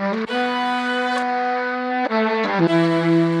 [0.00, 0.30] Thank
[2.70, 3.39] you.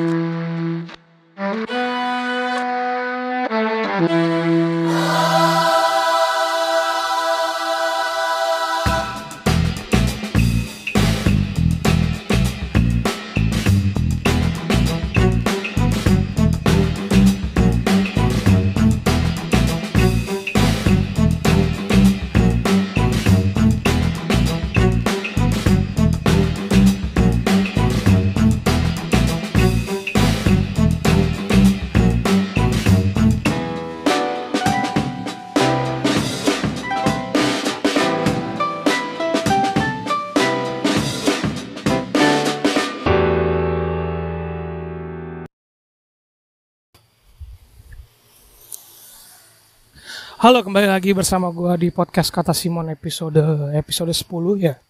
[50.40, 53.44] Halo, kembali lagi bersama gua di podcast Kata Simon episode
[53.76, 54.24] episode 10
[54.56, 54.80] ya.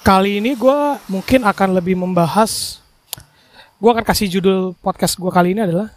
[0.00, 2.80] Kali ini gua mungkin akan lebih membahas
[3.76, 5.92] gua akan kasih judul podcast gua kali ini adalah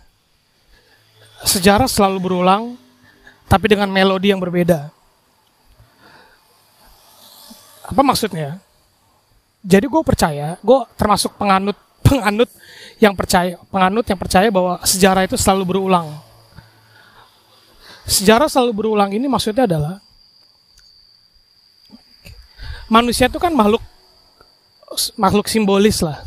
[1.48, 2.76] Sejarah selalu berulang
[3.48, 4.92] tapi dengan melodi yang berbeda.
[7.88, 8.60] Apa maksudnya?
[9.64, 12.52] Jadi gue percaya, gue termasuk penganut penganut
[13.00, 16.33] yang percaya, penganut yang percaya bahwa sejarah itu selalu berulang
[18.08, 20.04] sejarah selalu berulang ini maksudnya adalah
[22.92, 23.82] manusia itu kan makhluk
[25.18, 26.22] makhluk simbolis lah.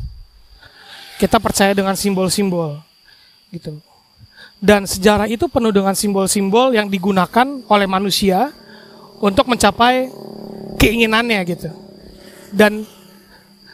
[1.17, 2.83] Kita percaya dengan simbol-simbol
[3.55, 3.81] gitu.
[4.61, 8.53] Dan sejarah itu penuh dengan simbol-simbol yang digunakan oleh manusia
[9.21, 10.13] untuk mencapai
[10.77, 11.71] keinginannya gitu.
[12.53, 12.85] Dan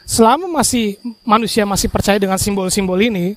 [0.06, 3.34] selama masih manusia masih percaya dengan simbol-simbol ini,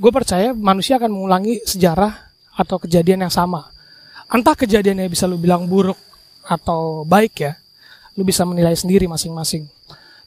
[0.00, 2.12] gue percaya manusia akan mengulangi sejarah
[2.56, 3.75] atau kejadian yang sama
[4.30, 5.98] entah kejadiannya bisa lu bilang buruk
[6.46, 7.52] atau baik ya
[8.16, 9.68] lu bisa menilai sendiri masing-masing.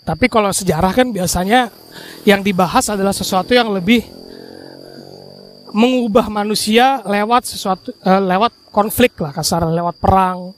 [0.05, 1.73] Tapi kalau sejarah kan biasanya
[2.23, 4.05] yang dibahas adalah sesuatu yang lebih
[5.69, 10.53] mengubah manusia lewat sesuatu uh, lewat konflik lah kasar lewat perang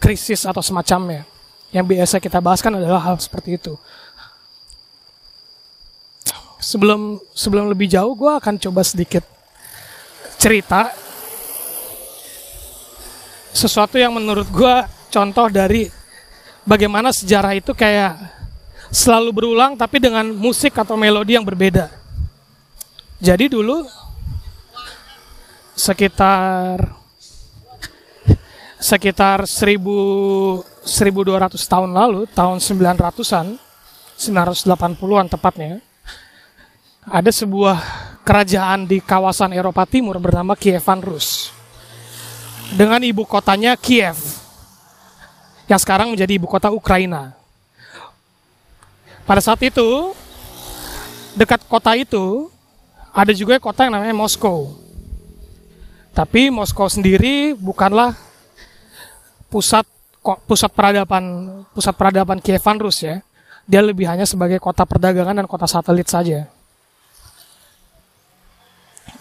[0.00, 1.24] krisis atau semacamnya.
[1.70, 3.76] Yang biasa kita bahas kan adalah hal seperti itu.
[6.60, 9.24] Sebelum sebelum lebih jauh gue akan coba sedikit
[10.36, 10.92] cerita
[13.60, 14.74] sesuatu yang menurut gue
[15.12, 15.92] contoh dari
[16.64, 18.16] bagaimana sejarah itu kayak
[18.88, 21.92] selalu berulang tapi dengan musik atau melodi yang berbeda.
[23.20, 23.84] Jadi dulu
[25.76, 26.88] sekitar
[28.80, 33.60] sekitar 1000 1200 tahun lalu, tahun 900-an,
[34.16, 35.84] 980-an tepatnya,
[37.04, 37.76] ada sebuah
[38.24, 41.59] kerajaan di kawasan Eropa Timur bernama Kievan Rus
[42.74, 44.18] dengan ibu kotanya Kiev
[45.66, 47.34] yang sekarang menjadi ibu kota Ukraina.
[49.26, 50.14] Pada saat itu
[51.38, 52.50] dekat kota itu
[53.14, 54.74] ada juga kota yang namanya Moskow.
[56.10, 58.18] Tapi Moskow sendiri bukanlah
[59.46, 59.86] pusat
[60.46, 63.22] pusat peradaban pusat peradaban Kievan Rus ya.
[63.70, 66.50] Dia lebih hanya sebagai kota perdagangan dan kota satelit saja.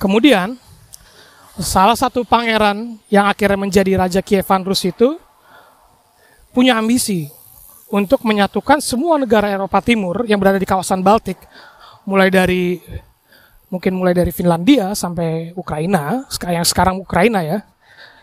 [0.01, 0.57] Kemudian
[1.59, 5.19] salah satu pangeran yang akhirnya menjadi Raja Kievan Rus itu
[6.55, 7.27] punya ambisi
[7.91, 11.37] untuk menyatukan semua negara Eropa Timur yang berada di kawasan Baltik,
[12.07, 12.79] mulai dari
[13.69, 17.61] mungkin mulai dari Finlandia sampai Ukraina, yang sekarang Ukraina ya,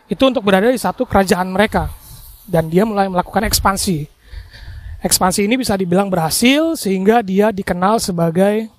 [0.07, 1.91] itu untuk berada di satu kerajaan mereka.
[2.47, 4.07] Dan dia mulai melakukan ekspansi.
[5.03, 8.71] Ekspansi ini bisa dibilang berhasil sehingga dia dikenal sebagai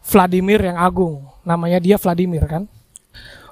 [0.00, 1.28] Vladimir yang agung.
[1.44, 2.64] Namanya dia Vladimir kan.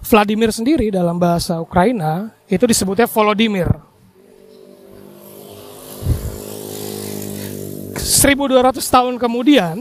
[0.00, 3.68] Vladimir sendiri dalam bahasa Ukraina itu disebutnya Volodymyr.
[8.00, 9.76] 1200 tahun kemudian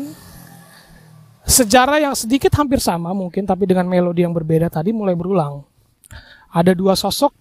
[1.48, 5.64] sejarah yang sedikit hampir sama mungkin tapi dengan melodi yang berbeda tadi mulai berulang.
[6.52, 7.34] Ada dua sosok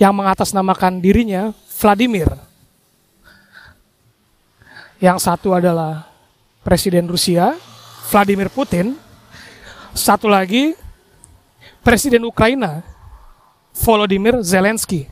[0.00, 2.28] yang mengatasnamakan dirinya Vladimir.
[5.00, 6.04] Yang satu adalah
[6.60, 7.56] Presiden Rusia,
[8.12, 8.92] Vladimir Putin.
[9.96, 10.76] Satu lagi
[11.80, 12.84] Presiden Ukraina
[13.72, 15.08] Volodymyr Zelensky.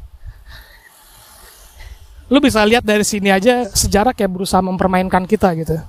[2.28, 5.80] Lu bisa lihat dari sini aja sejarah kayak berusaha mempermainkan kita gitu.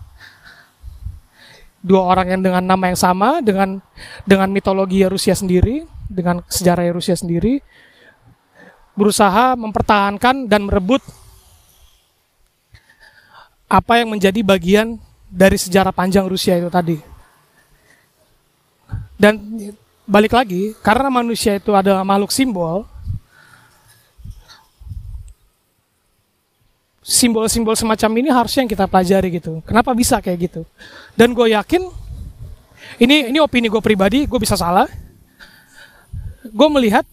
[1.84, 3.84] Dua orang yang dengan nama yang sama, dengan
[4.24, 7.60] dengan mitologi Rusia sendiri, dengan sejarah Rusia sendiri,
[8.96, 11.04] berusaha mempertahankan dan merebut
[13.68, 14.96] apa yang menjadi bagian
[15.28, 16.98] dari sejarah panjang Rusia itu tadi.
[19.20, 19.36] Dan
[20.10, 22.90] balik lagi karena manusia itu adalah makhluk simbol
[27.06, 29.66] simbol-simbol semacam ini harusnya yang kita pelajari gitu.
[29.66, 30.62] Kenapa bisa kayak gitu?
[31.18, 31.90] Dan gue yakin
[33.02, 34.86] ini ini opini gue pribadi, gue bisa salah.
[36.54, 37.06] Gue melihat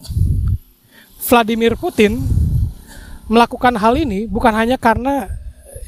[1.25, 2.21] Vladimir Putin
[3.27, 5.33] melakukan hal ini bukan hanya karena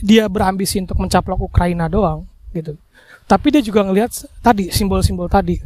[0.01, 2.25] dia berambisi untuk mencaplok Ukraina doang
[2.57, 2.81] gitu.
[3.29, 4.09] Tapi dia juga ngelihat
[4.41, 5.61] tadi simbol-simbol tadi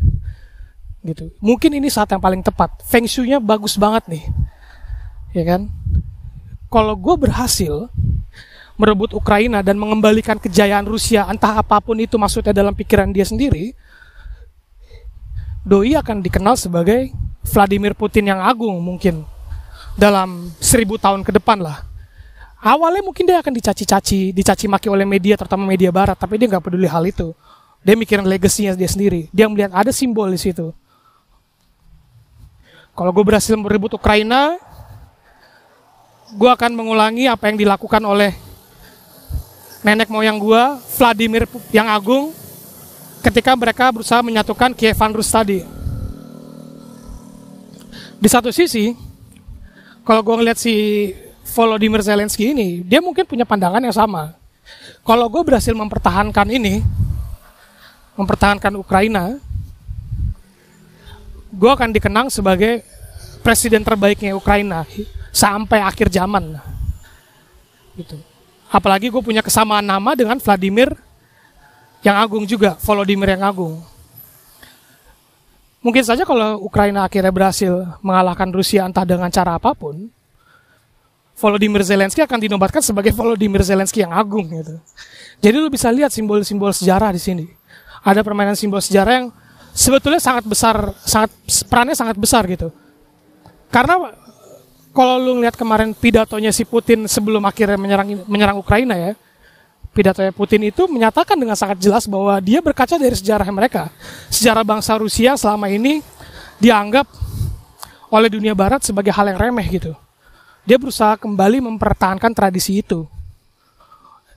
[1.03, 1.31] gitu.
[1.43, 2.83] Mungkin ini saat yang paling tepat.
[2.87, 4.25] Feng Shui-nya bagus banget nih.
[5.35, 5.71] Ya kan?
[6.73, 7.91] Kalau gue berhasil
[8.81, 13.77] merebut Ukraina dan mengembalikan kejayaan Rusia entah apa pun itu maksudnya dalam pikiran dia sendiri
[15.63, 17.15] Doi akan dikenal sebagai
[17.47, 19.23] Vladimir Putin yang agung mungkin
[19.95, 21.85] dalam seribu tahun ke depan lah
[22.59, 26.65] awalnya mungkin dia akan dicaci-caci dicaci maki oleh media terutama media barat tapi dia nggak
[26.65, 27.37] peduli hal itu
[27.87, 30.75] dia mikirin legasinya dia sendiri dia melihat ada simbol di situ
[32.93, 34.57] kalau gue berhasil merebut Ukraina
[36.33, 38.33] gue akan mengulangi apa yang dilakukan oleh
[39.83, 41.45] nenek moyang gua Vladimir
[41.75, 42.31] yang agung
[43.21, 45.61] ketika mereka berusaha menyatukan Kievan Rus tadi.
[48.23, 48.95] Di satu sisi,
[50.07, 51.11] kalau gue ngeliat si
[51.53, 54.39] Volodymyr Zelensky ini, dia mungkin punya pandangan yang sama.
[55.03, 56.79] Kalau gue berhasil mempertahankan ini,
[58.15, 59.43] mempertahankan Ukraina,
[61.53, 62.81] gue akan dikenang sebagai
[63.45, 64.89] presiden terbaiknya Ukraina
[65.29, 66.57] sampai akhir zaman.
[67.93, 68.17] Gitu.
[68.73, 70.97] Apalagi gue punya kesamaan nama dengan Vladimir
[72.01, 73.85] yang agung juga, Volodymyr yang agung.
[75.85, 80.09] Mungkin saja kalau Ukraina akhirnya berhasil mengalahkan Rusia entah dengan cara apa pun,
[81.37, 84.79] Volodymyr Zelensky akan dinobatkan sebagai Volodymyr Zelensky yang agung gitu.
[85.43, 87.45] Jadi lu bisa lihat simbol-simbol sejarah di sini.
[88.07, 89.27] Ada permainan simbol sejarah yang
[89.73, 91.33] sebetulnya sangat besar, sangat
[91.67, 92.71] perannya sangat besar gitu.
[93.73, 94.13] Karena
[94.93, 99.13] kalau lu ngeliat kemarin pidatonya si Putin sebelum akhirnya menyerang menyerang Ukraina ya,
[99.97, 103.89] pidatonya Putin itu menyatakan dengan sangat jelas bahwa dia berkaca dari sejarah mereka.
[104.29, 106.05] Sejarah bangsa Rusia selama ini
[106.61, 107.09] dianggap
[108.13, 109.97] oleh dunia barat sebagai hal yang remeh gitu.
[110.69, 113.09] Dia berusaha kembali mempertahankan tradisi itu.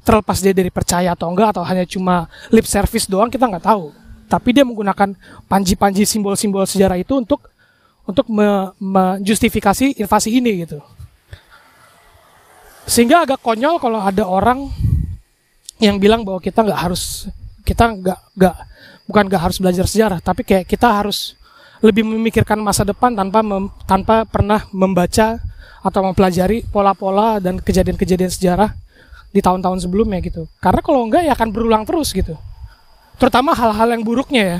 [0.05, 4.04] Terlepas dia dari percaya atau enggak atau hanya cuma lip service doang kita nggak tahu.
[4.25, 5.13] Tapi dia menggunakan
[5.45, 7.45] panji-panji simbol-simbol sejarah itu untuk
[8.05, 8.29] untuk
[8.77, 10.79] menjustifikasi invasi ini gitu.
[12.85, 14.69] Sehingga agak konyol kalau ada orang
[15.81, 17.27] yang bilang bahwa kita nggak harus
[17.65, 18.55] kita nggak nggak
[19.09, 21.33] bukan nggak harus belajar sejarah, tapi kayak kita harus
[21.81, 25.41] lebih memikirkan masa depan tanpa mem, tanpa pernah membaca
[25.85, 28.73] atau mempelajari pola-pola dan kejadian-kejadian sejarah
[29.29, 30.49] di tahun-tahun sebelumnya gitu.
[30.61, 32.37] Karena kalau enggak ya akan berulang terus gitu.
[33.15, 34.59] Terutama hal-hal yang buruknya ya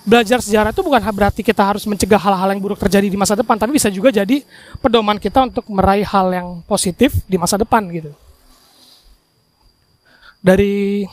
[0.00, 3.60] belajar sejarah itu bukan berarti kita harus mencegah hal-hal yang buruk terjadi di masa depan,
[3.60, 4.42] tapi bisa juga jadi
[4.80, 8.10] pedoman kita untuk meraih hal yang positif di masa depan gitu.
[10.40, 11.04] Dari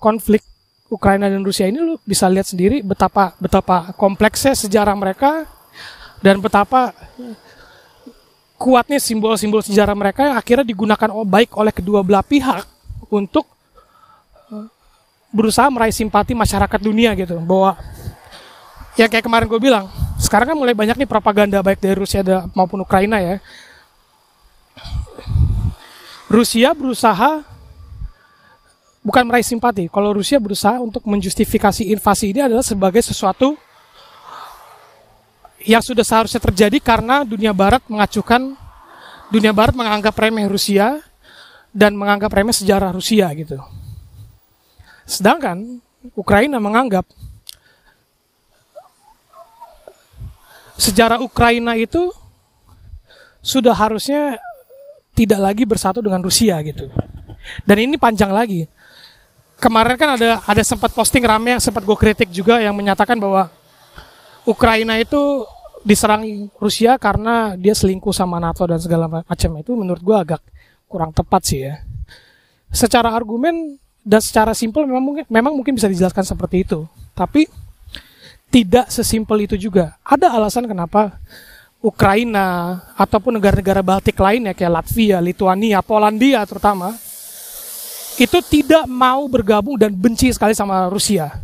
[0.00, 0.40] konflik
[0.88, 5.44] Ukraina dan Rusia ini lu bisa lihat sendiri betapa betapa kompleksnya sejarah mereka
[6.24, 6.94] dan betapa
[8.56, 12.64] kuatnya simbol-simbol sejarah mereka yang akhirnya digunakan baik oleh kedua belah pihak
[13.12, 13.44] untuk
[15.34, 17.38] berusaha meraih simpati masyarakat dunia gitu.
[17.42, 17.78] Bahwa
[18.96, 19.86] ya kayak kemarin gue bilang
[20.16, 22.24] sekarang kan mulai banyak nih propaganda baik dari Rusia
[22.56, 23.36] maupun Ukraina ya.
[26.26, 27.46] Rusia berusaha
[29.06, 29.86] bukan meraih simpati.
[29.86, 33.54] Kalau Rusia berusaha untuk menjustifikasi invasi ini adalah sebagai sesuatu
[35.62, 38.54] yang sudah seharusnya terjadi karena dunia barat mengacukan
[39.30, 41.02] dunia barat menganggap remeh Rusia
[41.70, 43.58] dan menganggap remeh sejarah Rusia gitu.
[45.06, 45.78] Sedangkan
[46.18, 47.06] Ukraina menganggap
[50.76, 52.12] sejarah Ukraina itu
[53.40, 54.36] sudah harusnya
[55.16, 56.92] tidak lagi bersatu dengan Rusia gitu.
[57.64, 58.68] Dan ini panjang lagi.
[59.56, 63.48] Kemarin kan ada ada sempat posting rame yang sempat gue kritik juga yang menyatakan bahwa
[64.44, 65.48] Ukraina itu
[65.80, 70.42] diserang Rusia karena dia selingkuh sama NATO dan segala macam itu menurut gue agak
[70.90, 71.80] kurang tepat sih ya.
[72.68, 76.86] Secara argumen dan secara simpel memang mungkin memang mungkin bisa dijelaskan seperti itu.
[77.10, 77.50] Tapi
[78.54, 79.98] tidak sesimpel itu juga.
[80.06, 81.18] Ada alasan kenapa
[81.82, 86.94] Ukraina ataupun negara-negara Baltik lainnya kayak Latvia, Lituania, Polandia terutama
[88.16, 91.34] itu tidak mau bergabung dan benci sekali sama Rusia.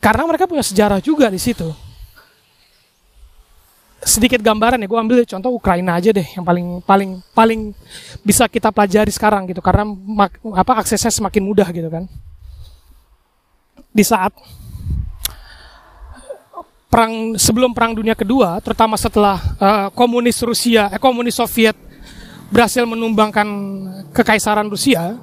[0.00, 1.85] Karena mereka punya sejarah juga di situ
[4.06, 7.60] sedikit gambaran ya gue ambil contoh Ukraina aja deh yang paling paling paling
[8.22, 12.06] bisa kita pelajari sekarang gitu karena mak, apa aksesnya semakin mudah gitu kan.
[13.90, 14.30] Di saat
[16.86, 21.74] perang sebelum perang dunia kedua terutama setelah uh, komunis Rusia eh, komunis Soviet
[22.46, 23.48] berhasil menumbangkan
[24.14, 25.18] kekaisaran Rusia,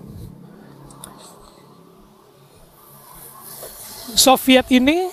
[4.12, 5.08] Soviet ini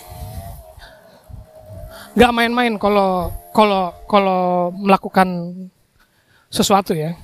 [2.19, 5.29] nggak main-main kalau kalau kalau melakukan
[6.51, 7.15] sesuatu ya.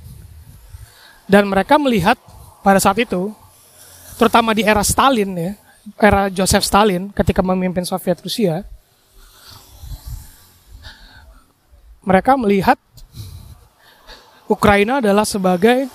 [1.27, 2.15] Dan mereka melihat
[2.63, 3.35] pada saat itu,
[4.15, 5.53] terutama di era Stalin ya,
[5.99, 8.63] era Joseph Stalin ketika memimpin Soviet Rusia,
[12.07, 12.79] mereka melihat
[14.47, 15.91] Ukraina adalah sebagai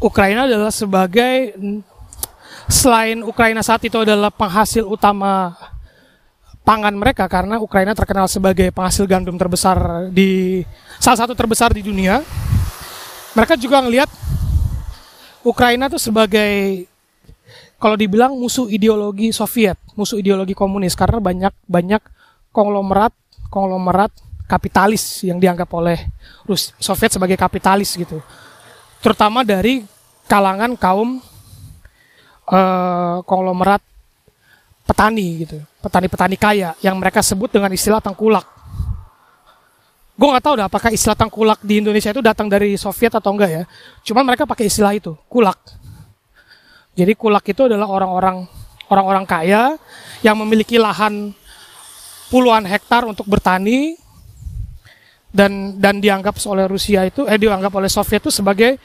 [0.00, 1.52] Ukraina adalah sebagai
[2.68, 5.52] selain Ukraina saat itu adalah penghasil utama
[6.64, 10.64] pangan mereka karena Ukraina terkenal sebagai penghasil gandum terbesar di
[10.96, 12.24] salah satu terbesar di dunia.
[13.36, 14.08] Mereka juga melihat
[15.44, 16.88] Ukraina itu sebagai
[17.76, 22.00] kalau dibilang musuh ideologi Soviet, musuh ideologi komunis karena banyak banyak
[22.48, 23.12] konglomerat
[23.52, 24.08] konglomerat
[24.48, 26.00] kapitalis yang dianggap oleh
[26.48, 28.24] Rus Soviet sebagai kapitalis gitu.
[29.04, 29.84] Terutama dari
[30.24, 31.20] kalangan kaum
[32.48, 33.84] uh, konglomerat
[34.84, 38.44] petani gitu, petani-petani kaya yang mereka sebut dengan istilah tengkulak.
[40.14, 43.50] Gue nggak tahu dah apakah istilah tengkulak di Indonesia itu datang dari Soviet atau enggak
[43.50, 43.62] ya.
[44.06, 45.58] Cuman mereka pakai istilah itu, kulak.
[46.94, 48.46] Jadi kulak itu adalah orang-orang
[48.92, 49.74] orang-orang kaya
[50.22, 51.34] yang memiliki lahan
[52.30, 53.98] puluhan hektar untuk bertani
[55.34, 58.78] dan dan dianggap oleh Rusia itu eh dianggap oleh Soviet itu sebagai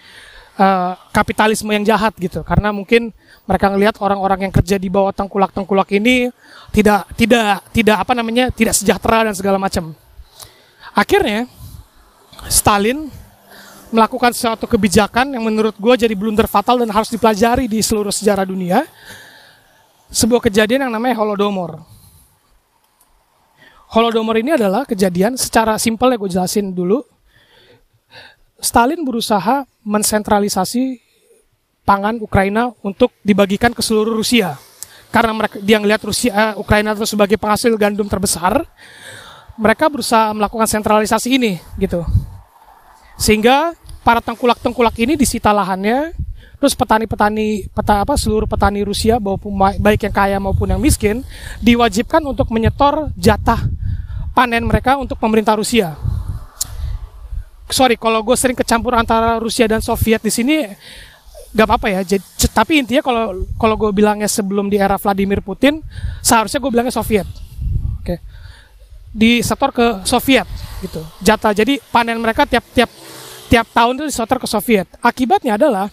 [0.57, 3.13] uh, kapitalisme yang jahat gitu karena mungkin
[3.49, 6.29] mereka ngelihat orang-orang yang kerja di bawah tengkulak-tengkulak ini
[6.69, 9.97] tidak tidak tidak apa namanya tidak sejahtera dan segala macam.
[10.93, 11.49] Akhirnya
[12.45, 13.09] Stalin
[13.89, 18.45] melakukan suatu kebijakan yang menurut gue jadi blunder fatal dan harus dipelajari di seluruh sejarah
[18.45, 18.85] dunia.
[20.13, 21.81] Sebuah kejadian yang namanya Holodomor.
[23.89, 27.01] Holodomor ini adalah kejadian secara simpel ya gue jelasin dulu.
[28.61, 31.08] Stalin berusaha mensentralisasi
[31.89, 34.61] pangan Ukraina untuk dibagikan ke seluruh Rusia.
[35.09, 38.61] Karena mereka dia ngelihat Rusia uh, Ukraina itu sebagai penghasil gandum terbesar,
[39.57, 42.05] mereka berusaha melakukan sentralisasi ini gitu.
[43.17, 43.73] Sehingga
[44.05, 46.13] para tengkulak-tengkulak ini disita lahannya,
[46.61, 49.17] terus petani-petani peta apa seluruh petani Rusia
[49.81, 51.25] baik yang kaya maupun yang miskin
[51.57, 53.65] diwajibkan untuk menyetor jatah
[54.37, 55.97] panen mereka untuk pemerintah Rusia.
[57.69, 60.65] Sorry, kalau gue sering kecampur antara Rusia dan Soviet di sini,
[61.53, 62.01] gak apa-apa ya.
[62.05, 65.81] Jadi, tapi intinya kalau kalau gue bilangnya sebelum di era Vladimir Putin,
[66.21, 67.27] seharusnya gue bilangnya Soviet.
[67.99, 68.05] Oke.
[68.05, 68.17] Okay.
[69.09, 70.45] Disetor ke Soviet
[70.85, 71.01] gitu.
[71.25, 71.53] Jatah.
[71.53, 72.89] Jadi panen mereka tiap tiap
[73.49, 74.85] tiap tahun itu disetor ke Soviet.
[75.01, 75.89] Akibatnya adalah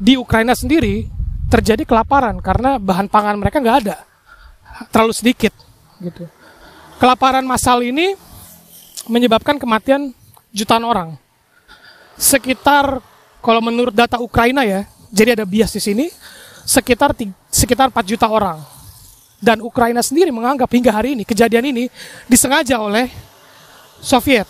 [0.00, 1.04] di Ukraina sendiri
[1.52, 3.96] terjadi kelaparan karena bahan pangan mereka nggak ada,
[4.88, 5.52] terlalu sedikit
[6.00, 6.24] gitu.
[6.96, 8.16] Kelaparan massal ini
[9.08, 10.16] menyebabkan kematian
[10.52, 11.08] jutaan orang.
[12.16, 13.00] Sekitar
[13.40, 16.06] kalau menurut data Ukraina ya, jadi ada bias di sini,
[16.64, 17.16] sekitar
[17.50, 18.60] sekitar 4 juta orang.
[19.40, 21.88] Dan Ukraina sendiri menganggap hingga hari ini kejadian ini
[22.28, 23.08] disengaja oleh
[24.04, 24.44] Soviet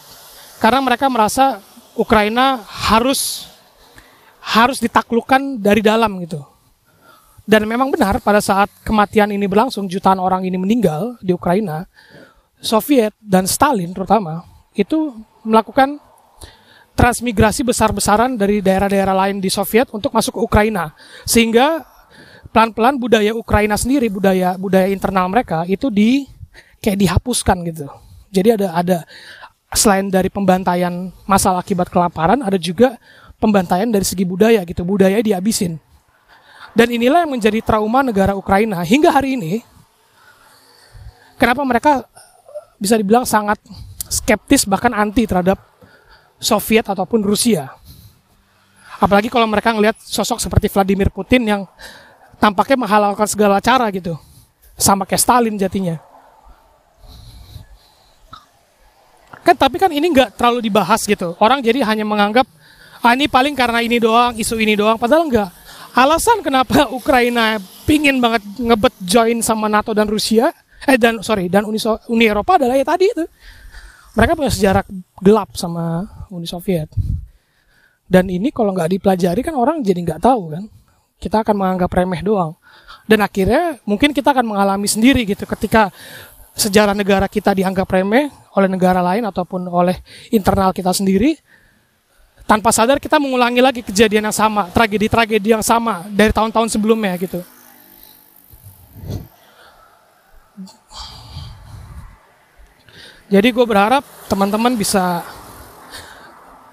[0.59, 1.63] karena mereka merasa
[1.95, 3.47] Ukraina harus
[4.43, 6.43] harus ditaklukkan dari dalam gitu.
[7.47, 11.87] Dan memang benar pada saat kematian ini berlangsung jutaan orang ini meninggal di Ukraina,
[12.59, 14.43] Soviet dan Stalin terutama
[14.75, 15.15] itu
[15.47, 15.99] melakukan
[17.01, 20.93] transmigrasi besar-besaran dari daerah-daerah lain di Soviet untuk masuk ke Ukraina.
[21.25, 21.81] Sehingga
[22.53, 26.29] pelan-pelan budaya Ukraina sendiri, budaya budaya internal mereka itu di
[26.85, 27.89] kayak dihapuskan gitu.
[28.29, 28.99] Jadi ada ada
[29.73, 33.01] selain dari pembantaian masalah akibat kelaparan, ada juga
[33.41, 34.85] pembantaian dari segi budaya gitu.
[34.85, 35.81] Budaya dihabisin.
[36.77, 39.65] Dan inilah yang menjadi trauma negara Ukraina hingga hari ini.
[41.41, 42.05] Kenapa mereka
[42.77, 43.57] bisa dibilang sangat
[44.13, 45.70] skeptis bahkan anti terhadap
[46.41, 47.69] Soviet ataupun Rusia.
[48.97, 51.63] Apalagi kalau mereka ngelihat sosok seperti Vladimir Putin yang
[52.41, 54.17] tampaknya menghalalkan segala cara gitu.
[54.81, 56.01] Sama kayak Stalin jatinya.
[59.41, 61.37] Kan tapi kan ini nggak terlalu dibahas gitu.
[61.41, 62.49] Orang jadi hanya menganggap
[63.01, 64.97] ah ini paling karena ini doang, isu ini doang.
[64.97, 65.49] Padahal enggak.
[65.97, 70.53] Alasan kenapa Ukraina pingin banget ngebet join sama NATO dan Rusia,
[70.85, 73.25] eh dan sorry dan Uni, Uni Eropa adalah ya tadi itu
[74.15, 74.83] mereka punya sejarah
[75.23, 76.91] gelap sama Uni Soviet.
[78.11, 80.65] Dan ini kalau nggak dipelajari kan orang jadi nggak tahu kan.
[81.21, 82.59] Kita akan menganggap remeh doang.
[83.07, 85.95] Dan akhirnya mungkin kita akan mengalami sendiri gitu ketika
[86.59, 88.27] sejarah negara kita dianggap remeh
[88.59, 90.03] oleh negara lain ataupun oleh
[90.35, 91.39] internal kita sendiri.
[92.51, 97.47] Tanpa sadar kita mengulangi lagi kejadian yang sama, tragedi-tragedi yang sama dari tahun-tahun sebelumnya gitu.
[103.31, 105.23] Jadi gue berharap teman-teman bisa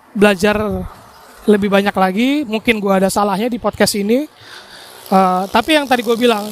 [0.09, 0.57] belajar
[1.45, 2.29] lebih banyak lagi.
[2.49, 4.25] Mungkin gue ada salahnya di podcast ini.
[5.13, 6.49] Uh, tapi yang tadi gue bilang,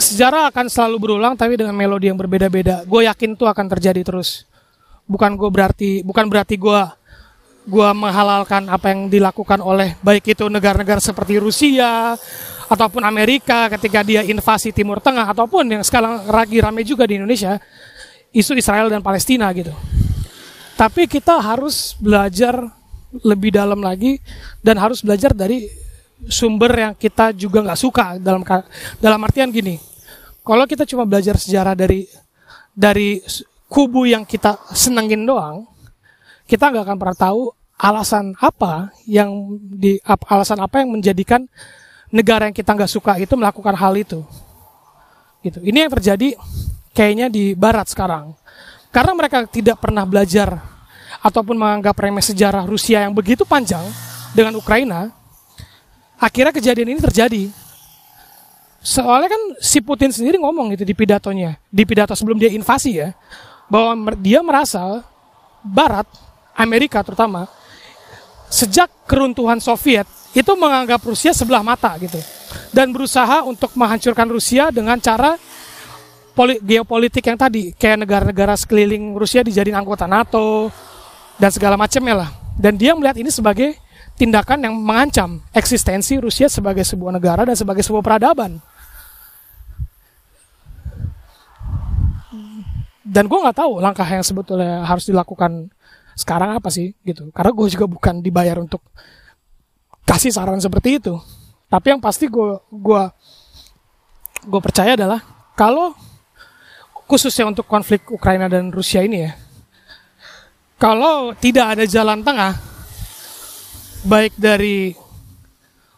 [0.00, 2.88] sejarah akan selalu berulang tapi dengan melodi yang berbeda-beda.
[2.88, 4.48] Gue yakin itu akan terjadi terus.
[5.04, 6.80] Bukan gue berarti, bukan berarti gue
[7.68, 12.16] gue menghalalkan apa yang dilakukan oleh baik itu negara-negara seperti Rusia
[12.64, 17.60] ataupun Amerika ketika dia invasi Timur Tengah ataupun yang sekarang lagi rame juga di Indonesia
[18.32, 19.72] isu Israel dan Palestina gitu.
[20.78, 22.54] Tapi kita harus belajar
[23.24, 24.20] lebih dalam lagi
[24.62, 25.66] dan harus belajar dari
[26.28, 28.44] sumber yang kita juga nggak suka dalam
[29.02, 29.80] dalam artian gini.
[30.44, 32.06] Kalau kita cuma belajar sejarah dari
[32.72, 33.20] dari
[33.68, 35.66] kubu yang kita senengin doang,
[36.46, 37.40] kita nggak akan pernah tahu
[37.78, 41.46] alasan apa yang di alasan apa yang menjadikan
[42.10, 44.26] negara yang kita nggak suka itu melakukan hal itu
[45.46, 46.34] gitu ini yang terjadi
[46.98, 48.34] kayaknya di barat sekarang.
[48.90, 50.58] Karena mereka tidak pernah belajar
[51.22, 53.86] ataupun menganggap remeh sejarah Rusia yang begitu panjang
[54.34, 55.14] dengan Ukraina
[56.18, 57.42] akhirnya kejadian ini terjadi.
[58.82, 63.14] Soalnya kan si Putin sendiri ngomong gitu di pidatonya di pidato sebelum dia invasi ya
[63.70, 65.02] bahwa dia merasa
[65.62, 66.06] Barat
[66.54, 67.46] Amerika terutama
[68.48, 72.16] sejak keruntuhan Soviet itu menganggap Rusia sebelah mata gitu
[72.70, 75.36] dan berusaha untuk menghancurkan Rusia dengan cara
[76.62, 80.70] geopolitik yang tadi kayak negara-negara sekeliling Rusia dijadiin anggota NATO
[81.38, 82.30] dan segala macamnya lah.
[82.58, 83.78] Dan dia melihat ini sebagai
[84.18, 88.58] tindakan yang mengancam eksistensi Rusia sebagai sebuah negara dan sebagai sebuah peradaban.
[93.08, 95.72] Dan gue nggak tahu langkah yang sebetulnya harus dilakukan
[96.18, 97.30] sekarang apa sih gitu.
[97.30, 98.82] Karena gue juga bukan dibayar untuk
[100.04, 101.14] kasih saran seperti itu.
[101.70, 103.02] Tapi yang pasti gue gue
[104.44, 105.22] gue percaya adalah
[105.54, 105.94] kalau
[107.08, 109.32] khususnya untuk konflik Ukraina dan Rusia ini ya
[110.76, 112.54] kalau tidak ada jalan tengah
[114.06, 114.94] baik dari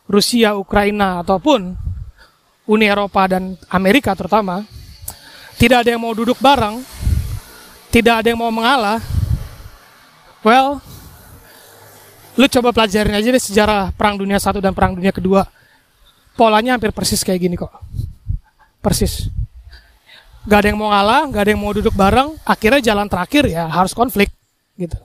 [0.08, 1.76] Rusia, Ukraina ataupun
[2.70, 4.64] Uni Eropa dan Amerika terutama
[5.60, 6.80] tidak ada yang mau duduk bareng
[7.90, 9.02] tidak ada yang mau mengalah
[10.40, 10.80] Well,
[12.40, 15.44] lu coba pelajarin aja deh sejarah Perang Dunia Satu dan Perang Dunia Kedua.
[16.32, 17.68] Polanya hampir persis kayak gini kok.
[18.80, 19.28] Persis.
[20.48, 22.32] Gak ada yang mau ngalah, gak ada yang mau duduk bareng.
[22.48, 24.32] Akhirnya jalan terakhir ya harus konflik
[24.80, 24.96] gitu.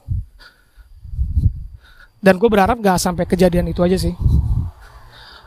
[2.23, 4.15] Dan gue berharap gak sampai kejadian itu aja sih.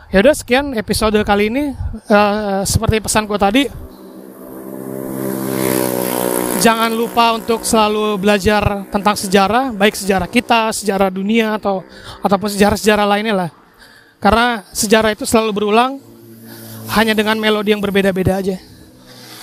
[0.09, 1.73] Ya udah sekian episode kali ini.
[2.09, 3.63] Uh, seperti pesan gue tadi,
[6.65, 11.85] jangan lupa untuk selalu belajar tentang sejarah, baik sejarah kita, sejarah dunia atau
[12.25, 13.51] ataupun sejarah-sejarah lainnya lah.
[14.19, 16.03] Karena sejarah itu selalu berulang
[16.99, 18.57] hanya dengan melodi yang berbeda-beda aja.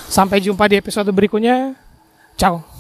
[0.10, 1.74] Sampai jumpa di episode berikutnya.
[2.36, 2.75] Ciao.